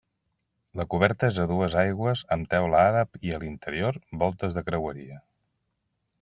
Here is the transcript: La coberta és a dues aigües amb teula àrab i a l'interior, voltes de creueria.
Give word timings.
La 0.79 0.85
coberta 0.93 1.29
és 1.33 1.37
a 1.43 1.45
dues 1.51 1.75
aigües 1.81 2.23
amb 2.37 2.49
teula 2.55 2.81
àrab 2.87 3.21
i 3.29 3.35
a 3.37 3.41
l'interior, 3.45 4.01
voltes 4.25 4.59
de 4.59 4.67
creueria. 4.73 5.23